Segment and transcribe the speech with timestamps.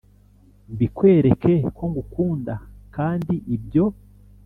[0.73, 2.53] mbikwereke ko ngukunda
[2.95, 3.85] kandi ibyo